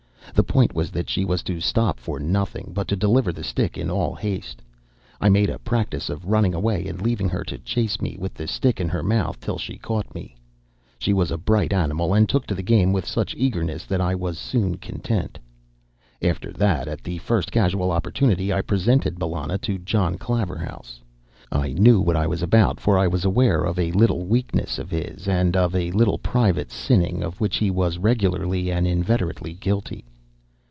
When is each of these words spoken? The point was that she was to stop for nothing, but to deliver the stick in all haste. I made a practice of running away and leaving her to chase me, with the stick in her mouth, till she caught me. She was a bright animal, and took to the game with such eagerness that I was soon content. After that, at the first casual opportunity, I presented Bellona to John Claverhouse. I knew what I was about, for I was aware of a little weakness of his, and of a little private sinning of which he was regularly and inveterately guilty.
The 0.33 0.43
point 0.53 0.73
was 0.73 0.89
that 0.91 1.09
she 1.09 1.23
was 1.25 1.43
to 1.43 1.59
stop 1.59 1.99
for 1.99 2.17
nothing, 2.17 2.71
but 2.73 2.87
to 2.87 2.95
deliver 2.95 3.31
the 3.33 3.43
stick 3.43 3.77
in 3.77 3.91
all 3.91 4.15
haste. 4.15 4.61
I 5.19 5.27
made 5.29 5.49
a 5.51 5.59
practice 5.59 6.09
of 6.09 6.23
running 6.25 6.55
away 6.55 6.87
and 6.87 7.01
leaving 7.01 7.27
her 7.29 7.43
to 7.43 7.57
chase 7.59 8.01
me, 8.01 8.15
with 8.17 8.33
the 8.33 8.47
stick 8.47 8.79
in 8.79 8.87
her 8.89 9.03
mouth, 9.03 9.39
till 9.41 9.57
she 9.59 9.77
caught 9.77 10.15
me. 10.15 10.35
She 10.97 11.11
was 11.13 11.29
a 11.31 11.37
bright 11.37 11.73
animal, 11.73 12.13
and 12.13 12.27
took 12.29 12.47
to 12.47 12.55
the 12.55 12.63
game 12.63 12.93
with 12.93 13.05
such 13.05 13.35
eagerness 13.37 13.83
that 13.87 13.99
I 14.01 14.15
was 14.15 14.39
soon 14.39 14.77
content. 14.77 15.37
After 16.23 16.51
that, 16.53 16.87
at 16.87 17.03
the 17.03 17.17
first 17.19 17.51
casual 17.51 17.91
opportunity, 17.91 18.51
I 18.53 18.61
presented 18.61 19.19
Bellona 19.19 19.57
to 19.59 19.77
John 19.79 20.17
Claverhouse. 20.17 21.01
I 21.51 21.73
knew 21.73 21.99
what 21.99 22.15
I 22.15 22.25
was 22.25 22.41
about, 22.41 22.79
for 22.79 22.97
I 22.97 23.05
was 23.05 23.25
aware 23.25 23.63
of 23.65 23.77
a 23.77 23.91
little 23.91 24.23
weakness 24.25 24.79
of 24.79 24.89
his, 24.91 25.27
and 25.27 25.55
of 25.57 25.75
a 25.75 25.91
little 25.91 26.17
private 26.17 26.71
sinning 26.71 27.21
of 27.21 27.39
which 27.41 27.57
he 27.57 27.69
was 27.69 27.97
regularly 27.99 28.71
and 28.71 28.87
inveterately 28.87 29.53
guilty. 29.53 30.05